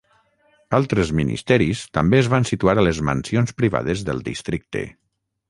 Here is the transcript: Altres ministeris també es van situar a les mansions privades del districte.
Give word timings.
Altres 0.77 1.11
ministeris 1.19 1.83
també 1.97 2.19
es 2.21 2.31
van 2.35 2.49
situar 2.53 2.75
a 2.77 2.87
les 2.89 3.03
mansions 3.11 3.55
privades 3.61 4.03
del 4.11 4.27
districte. 4.33 4.85